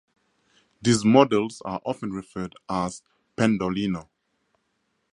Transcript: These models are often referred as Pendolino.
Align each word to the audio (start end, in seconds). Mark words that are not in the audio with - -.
These 0.81 1.05
models 1.05 1.61
are 1.63 1.79
often 1.85 2.09
referred 2.09 2.55
as 2.67 3.03
Pendolino. 3.37 4.09